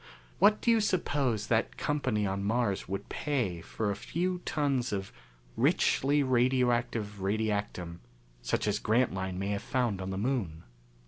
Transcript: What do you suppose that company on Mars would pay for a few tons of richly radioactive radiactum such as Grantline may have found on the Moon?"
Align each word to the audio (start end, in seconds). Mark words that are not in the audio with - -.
What 0.39 0.61
do 0.61 0.71
you 0.71 0.81
suppose 0.81 1.45
that 1.45 1.77
company 1.77 2.25
on 2.25 2.43
Mars 2.43 2.87
would 2.89 3.07
pay 3.07 3.61
for 3.61 3.91
a 3.91 3.95
few 3.95 4.41
tons 4.45 4.91
of 4.91 5.11
richly 5.55 6.23
radioactive 6.23 7.21
radiactum 7.21 7.99
such 8.41 8.67
as 8.67 8.79
Grantline 8.79 9.37
may 9.37 9.49
have 9.49 9.61
found 9.61 10.01
on 10.01 10.09
the 10.09 10.17
Moon?" 10.17 10.63